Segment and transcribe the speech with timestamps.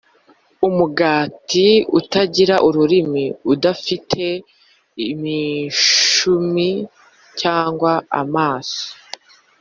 [0.67, 1.67] umugati
[1.99, 4.23] utagira ururimi udafite
[5.09, 6.69] imishumi
[7.39, 7.91] cyangwa
[8.21, 8.85] amaso,